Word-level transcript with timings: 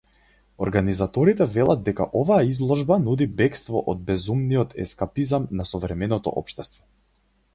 Организаторите 0.67 1.45
велат 1.57 1.83
дека 1.89 2.07
оваа 2.21 2.47
изложба 2.53 2.97
нуди 3.03 3.27
бегство 3.41 3.83
од 3.93 4.01
безумниот 4.09 4.75
ескапизам 4.87 5.45
на 5.61 5.67
современото 5.73 6.37
општество. 6.45 6.85